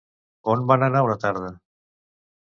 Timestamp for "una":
1.07-1.17